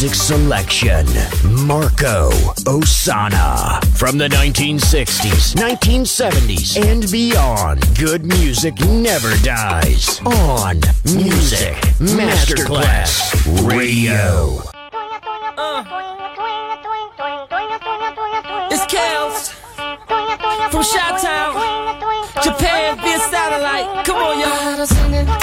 [0.00, 1.04] Music selection
[1.66, 2.30] Marco
[2.64, 3.84] Ossanna.
[3.98, 10.18] From the 1960s, 1970s, and beyond, good music never dies.
[10.24, 14.62] On Music Masterclass Radio.
[15.58, 15.84] Uh.
[18.70, 19.50] It's Kels
[20.70, 24.06] from Chi Town, Japan via satellite.
[24.06, 25.39] Come on, y'all.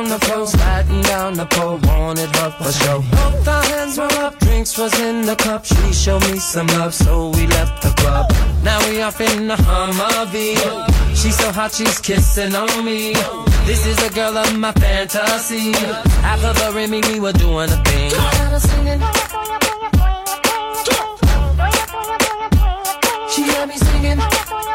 [0.00, 2.98] On the floor, sliding down the pole, wanted her for show.
[3.10, 5.64] Both our hands were up, drinks was in the cup.
[5.64, 8.32] She showed me some love, so we left the club.
[8.62, 10.56] Now we off in the Humvee.
[11.20, 13.12] She's so hot, she's kissing on me.
[13.68, 15.72] This is the girl of my fantasy.
[16.32, 18.10] After the Remy, we were doing a thing.
[23.32, 24.69] She heard me singing.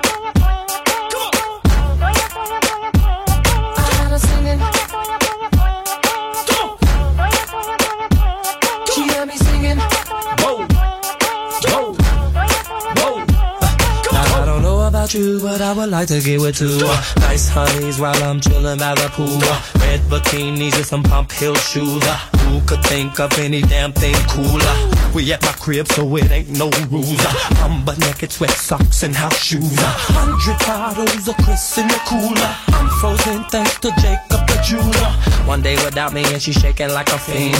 [15.15, 18.79] You, but I would like to get with two uh, nice honeys while I'm chilling
[18.79, 19.39] by the pool.
[19.81, 22.03] Red bikinis and some pump heel shoes.
[22.45, 24.75] Who could think of any damn thing cooler?
[25.13, 27.19] We at my crib, so it ain't no rules.
[27.63, 29.75] I'm butt naked, sweat socks and house shoes.
[29.79, 32.55] Hundred bottles of Chris in the cooler.
[32.67, 35.11] I'm frozen thanks to Jacob the jeweler.
[35.47, 37.55] One day without me and she shaking like a fiend.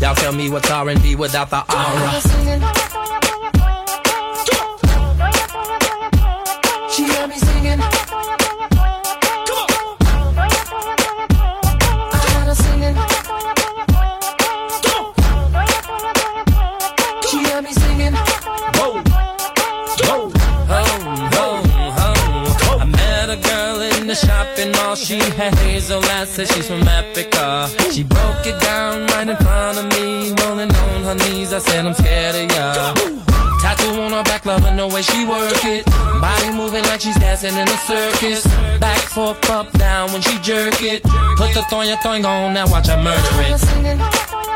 [0.00, 2.85] Y'all tell me what's R&B without the aura.
[24.96, 27.68] She had hazel eyes, said she's from Africa.
[27.92, 31.52] She broke it down right in front of me, rolling on her knees.
[31.52, 32.94] I said, I'm scared of ya.
[33.60, 35.84] Tattoo on her back, loving the way she work it.
[35.86, 38.46] Body moving like she's dancing in a circus.
[38.80, 41.02] Back, forth, up, down when she jerk it.
[41.36, 44.55] Put the thong, your thong on, now watch her murder it.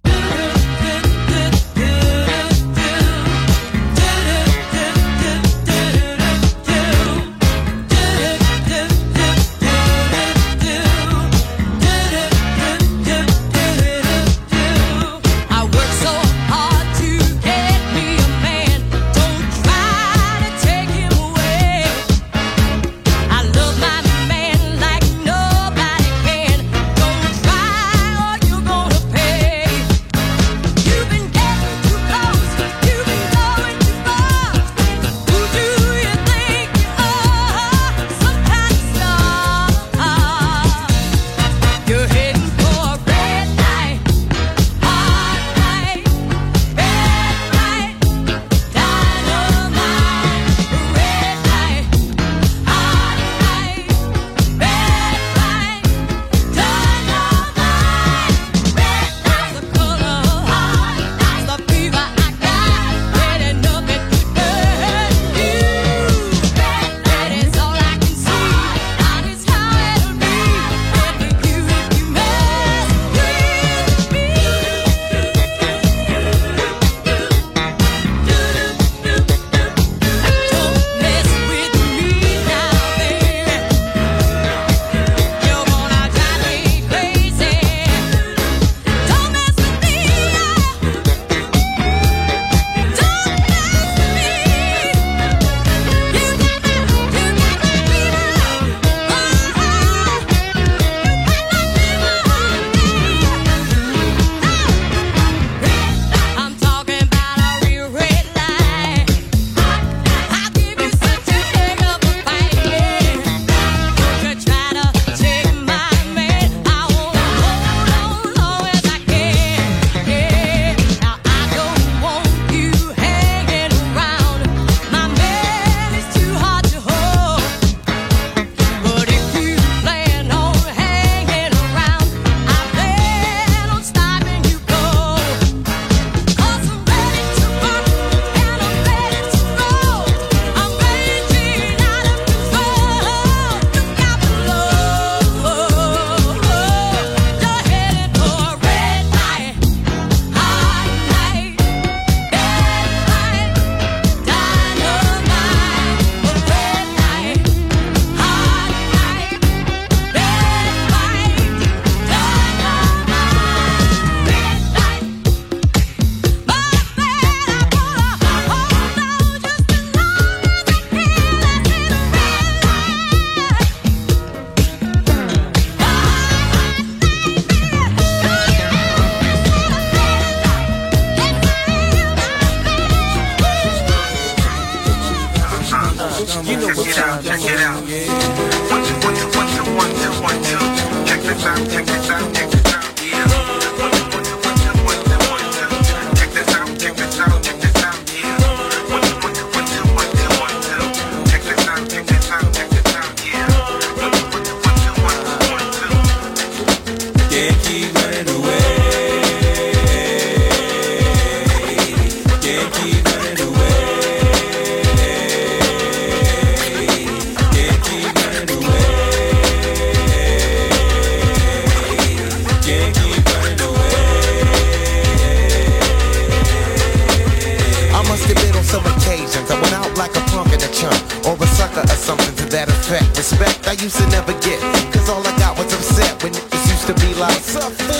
[236.81, 237.37] used to be like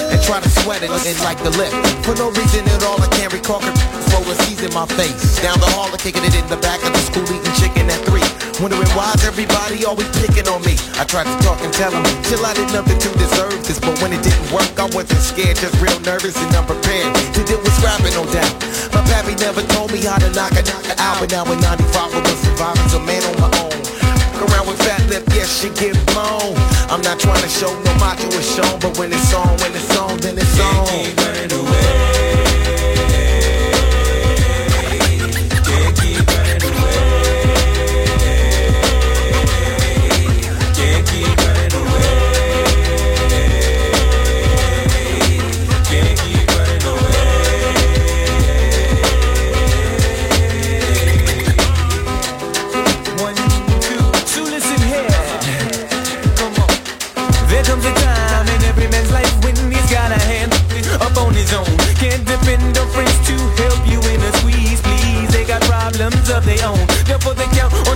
[0.09, 1.69] And try to sweat it in like the lip.
[2.01, 3.61] For no reason at all I can't recall
[4.09, 5.38] Roller seas in my face.
[5.41, 8.01] Down the hall I'm kicking it in the back of the school eating chicken at
[8.09, 8.25] three.
[8.57, 10.73] Wondering why's everybody always picking on me?
[10.97, 13.79] I tried to talk and tell them Till I did nothing to deserve this.
[13.79, 17.61] But when it didn't work I wasn't scared Just real nervous and unprepared To deal
[17.61, 18.53] with scrapping no doubt.
[18.97, 22.17] My pappy never told me how to knock a knock out But now in 95
[22.17, 24.00] I was surviving a man on my own
[24.41, 26.55] around with fat lip, yes, she get blown.
[26.89, 29.98] I'm not trying to show no macho is shown, but when it's on, when it's
[29.98, 30.88] on, then it's on.
[30.89, 32.11] It ain't.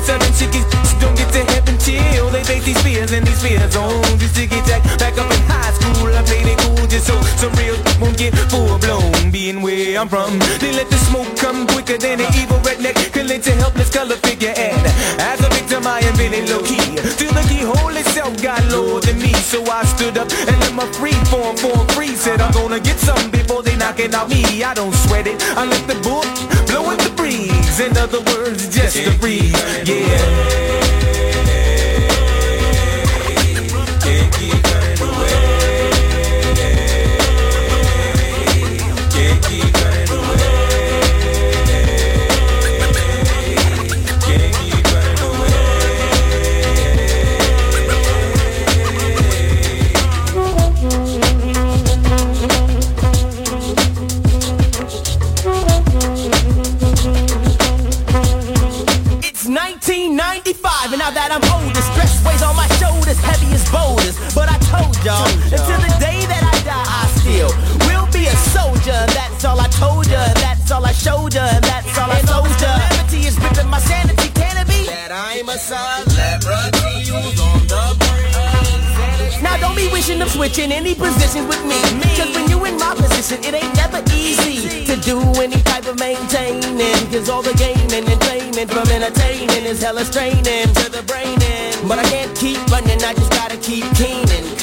[0.06, 0.66] seven chickies
[1.02, 4.04] don't get to heaven till they bake these fears and these fears on.
[4.22, 7.18] Just to get back, back up in high school, I played it cool just so
[7.42, 9.32] some real won't get full blown.
[9.32, 13.28] Being where I'm from, they let the smoke come quicker than an evil redneck can
[13.28, 14.54] link to helpless color figure.
[14.56, 14.86] And
[15.20, 17.02] as a victim, I am really low key.
[17.18, 20.86] Till the keyhole itself got lower than me, so I stood up and let my
[20.94, 22.14] free form form free.
[22.16, 24.64] Said I'm gonna get some before they knocking out me.
[24.64, 27.80] I don't sweat it, I let the book blowing the breeze.
[27.80, 29.54] In other words, just a breeze.
[29.88, 30.85] Yeah.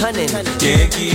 [0.03, 0.29] cunning.
[0.59, 1.12] Can't keep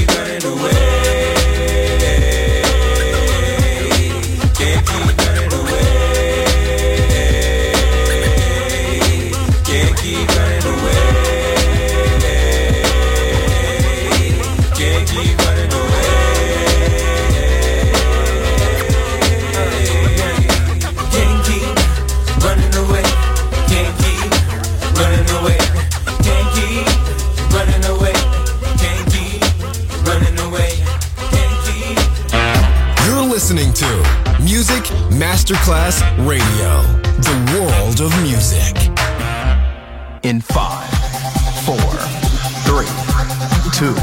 [43.78, 43.94] two,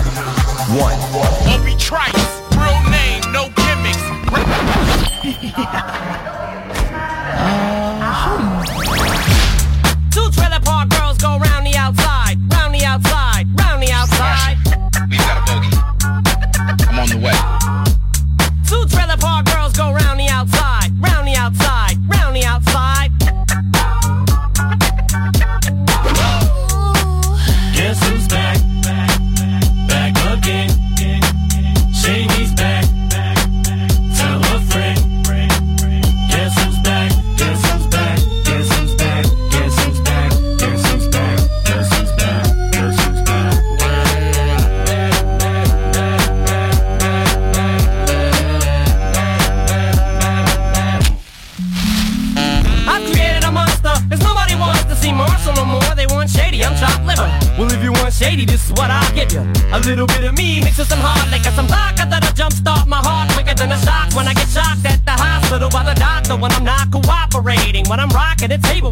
[0.79, 1.34] one.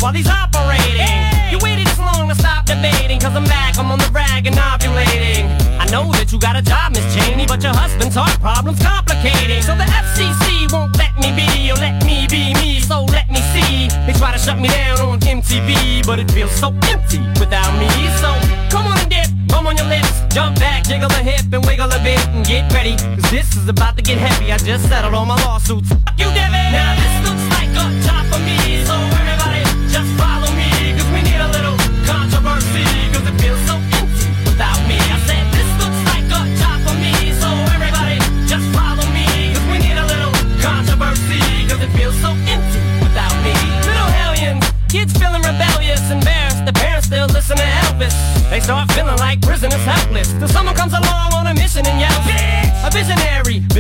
[0.03, 0.32] while these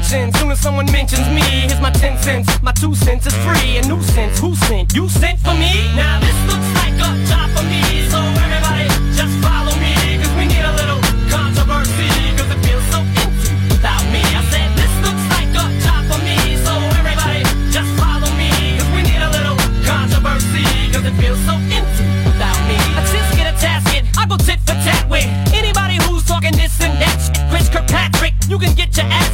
[0.00, 0.32] attention.
[0.34, 2.48] Soon as someone mentions me, here's my ten cents.
[2.62, 3.78] My two cents is free.
[3.78, 4.38] A nuisance.
[4.40, 4.94] Who sent?
[4.94, 5.72] You sent for me?
[5.94, 7.82] Now this looks like a job for me.
[8.08, 9.94] So everybody, just follow me.
[10.20, 12.08] Cause we need a little controversy.
[12.36, 14.22] Cause it feels so empty without me.
[14.24, 16.36] I said this looks like a job for me.
[16.64, 18.50] So everybody, just follow me.
[18.78, 20.64] Cause we need a little controversy.
[20.92, 22.78] Cause it feels so empty without me.
[22.96, 24.02] I just get a tasket.
[24.16, 27.18] I go tit for tat with anybody who's talking this and that.
[27.50, 29.29] Chris Kirkpatrick, you can get your ass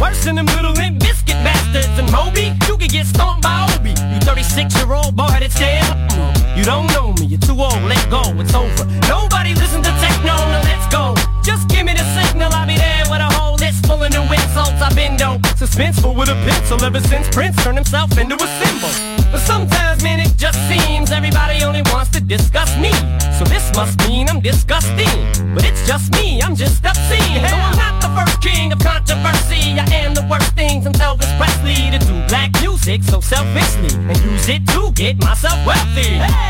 [0.00, 2.56] Worse than them little Limp Bizkit bastards and Moby.
[2.66, 3.90] You could get stomped by Obie.
[3.90, 5.92] You 36 year old boy headed stale.
[6.56, 8.84] You don't know me, you're too old, let go, it's over.
[9.12, 11.14] Nobody listen to techno, no, let's go.
[11.44, 14.24] Just give me the signal, I'll be there with a whole list full of new
[14.24, 14.80] insults.
[14.80, 18.92] I've been dope, suspenseful with a pencil ever since Prince turned himself into a symbol.
[19.30, 22.92] But sometimes, man, it just seems everybody only wants to discuss me.
[23.36, 25.54] So this must mean I'm disgusting.
[25.54, 27.19] But it's just me, I'm just obscene.
[33.30, 36.18] Selfishly and use it to get myself wealthy.
[36.18, 36.49] Hey,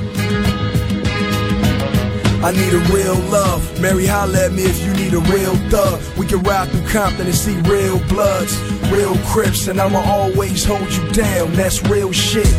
[2.51, 3.79] I need a real love.
[3.79, 6.01] Mary, holla at me if you need a real thug.
[6.17, 8.59] We can ride through Compton and see real bloods,
[8.91, 11.53] real crips, and I'ma always hold you down.
[11.53, 12.51] That's real shit.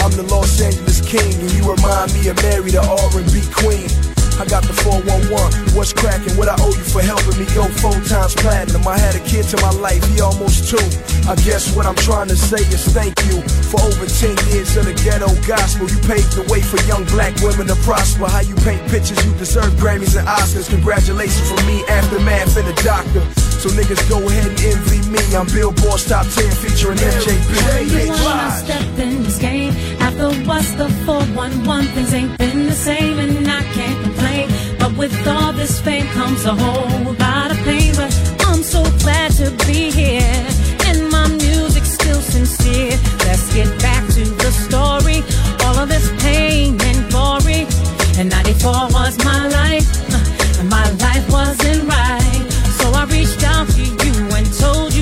[0.00, 4.03] I'm the Los Angeles king, and you remind me of Mary, the R&B queen.
[4.40, 5.76] I got the 411.
[5.76, 6.34] What's cracking?
[6.36, 8.86] What I owe you for helping me go four times platinum?
[8.86, 10.82] I had a kid to my life, he almost two.
[11.30, 14.84] I guess what I'm trying to say is thank you for over 10 years of
[14.90, 15.86] the ghetto gospel.
[15.88, 18.26] You paved the way for young black women to prosper.
[18.26, 20.68] How you paint pictures, you deserve Grammys and Oscars.
[20.68, 23.22] Congratulations from me, Aftermath, and the doctor.
[23.64, 25.22] So niggas go ahead and envy me.
[25.32, 28.10] I'm Billboard's top 10 featuring MJB.
[28.10, 29.72] When I stepped in this game,
[30.04, 34.46] after what's the 411, things ain't been the same, and I can't complain.
[34.78, 37.92] But with all this fame comes a whole lot of pain.
[37.96, 38.12] But
[38.46, 40.36] I'm so glad to be here,
[40.86, 42.96] and my music's still sincere.
[43.26, 45.18] Let's get back to the story.
[45.64, 47.66] All of this pain and glory,
[48.18, 49.88] and 94 was my life,
[50.60, 52.44] and my life wasn't right.
[52.78, 54.93] So I reached out to you and told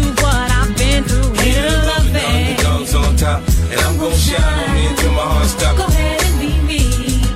[3.72, 5.78] And I'm gonna shine on me until my heart stops.
[5.80, 6.80] Go ahead and be me.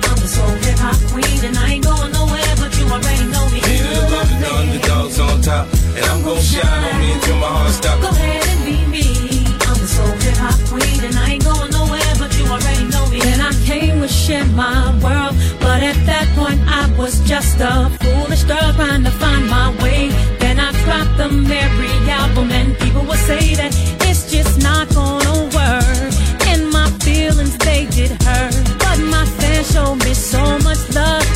[0.05, 3.45] I'm a soul hip hop queen, and I ain't going nowhere, but you already know
[3.49, 3.59] me.
[3.65, 5.65] Need to love and underdogs on top.
[5.97, 8.01] And I'm gonna shine on me until my heart stops.
[8.05, 9.05] Go ahead and be me.
[9.65, 13.05] I'm a soul hip hop queen, and I ain't going nowhere, but you already know
[13.09, 13.19] me.
[13.33, 17.89] And I came to share my world, but at that point I was just a
[17.97, 20.13] foolish girl trying to find my way.
[20.37, 23.73] Then I dropped the Mary album, and people would say that.
[29.73, 31.26] show me so much love.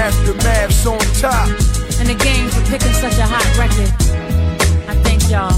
[0.00, 1.46] Aftermath's on top.
[2.00, 3.92] And the game for picking such a hot record.
[4.88, 5.52] I thank y'all.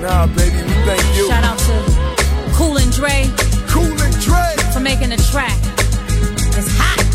[0.00, 1.26] Nah, baby, we thank you.
[1.26, 3.26] Shout out to Cool and Dre.
[3.66, 4.54] Cool and Dre.
[4.72, 5.58] For making the track.
[6.56, 7.07] It's hot.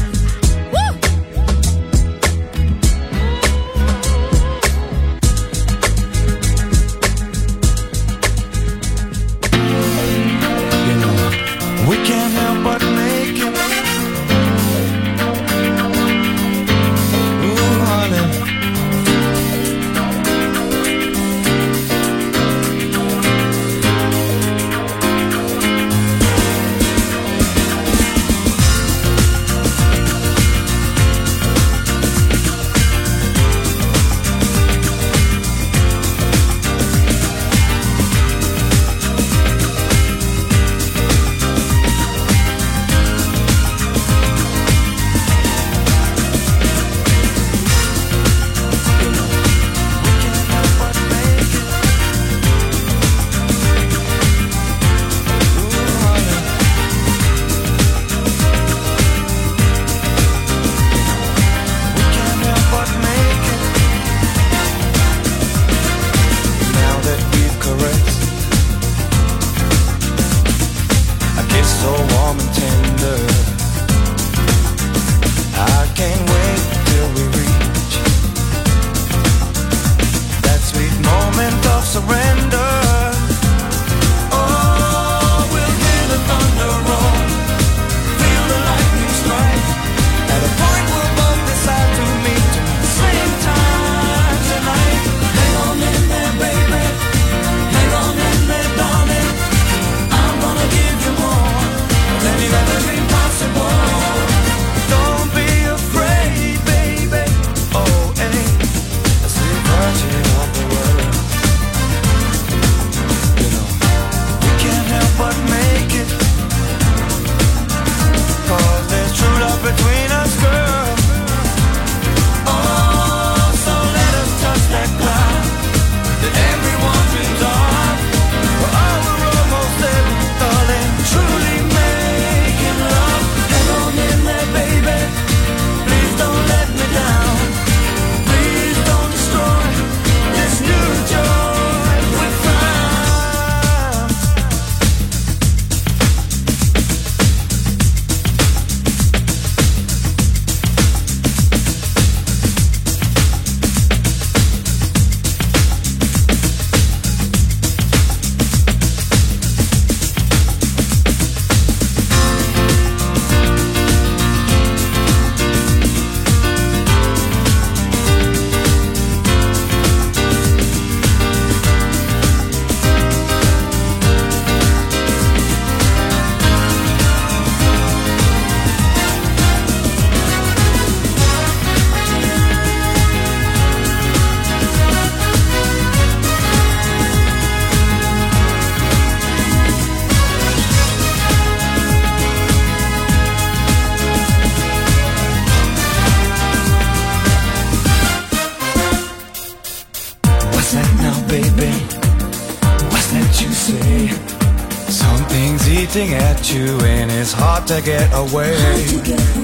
[205.93, 208.55] hinting at you and it's hard to get away.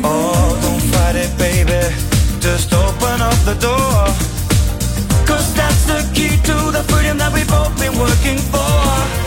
[0.04, 1.93] Oh, don't fight it, baby.
[2.39, 4.06] Just open up the door.
[5.28, 9.19] Cause that's the key to the freedom that we've both been working for.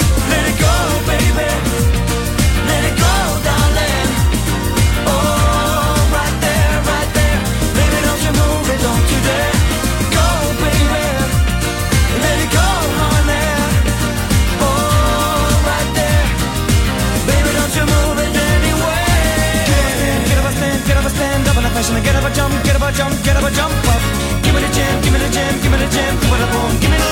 [22.42, 24.02] jump, get up a jump, get up a jump up.
[24.42, 26.46] Give me the jam, give me the jam, give me the jam, give me the
[26.52, 27.11] boom, give it a